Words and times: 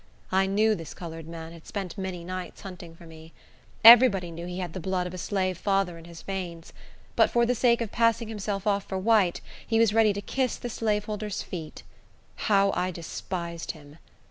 I 0.31 0.47
knew 0.47 0.73
this 0.73 0.95
colored 0.95 1.27
man 1.27 1.51
had 1.51 1.67
spent 1.67 1.95
many 1.95 2.23
nights 2.23 2.61
hunting 2.61 2.95
for 2.95 3.05
me. 3.05 3.33
Every 3.85 4.07
body 4.09 4.31
knew 4.31 4.47
he 4.47 4.57
had 4.57 4.73
the 4.73 4.79
blood 4.79 5.05
of 5.05 5.13
a 5.13 5.17
slave 5.19 5.59
father 5.59 5.95
in 5.99 6.05
his 6.05 6.23
veins; 6.23 6.73
but 7.15 7.29
for 7.29 7.45
the 7.45 7.53
sake 7.53 7.81
of 7.81 7.91
passing 7.91 8.27
himself 8.27 8.65
off 8.65 8.85
for 8.85 8.97
white, 8.97 9.41
he 9.67 9.77
was 9.77 9.93
ready 9.93 10.11
to 10.11 10.21
kiss 10.23 10.55
the 10.55 10.71
slaveholders' 10.71 11.43
feet. 11.43 11.83
How 12.35 12.71
I 12.75 12.89
despised 12.89 13.73
him! 13.73 13.99